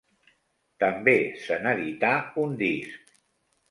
També 0.85 1.15
se 1.43 1.61
n'edità 1.69 2.13
un 2.49 2.61
disc. 2.67 3.19